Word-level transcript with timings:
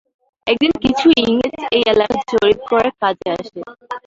একদিন 0.47 0.73
কিছু 0.83 1.07
ইংরেজ 1.21 1.59
এই 1.71 1.83
এলাকা 1.93 2.17
জরিপ 2.31 2.59
করার 2.69 2.93
কাজে 3.01 3.27
আসে। 3.35 3.59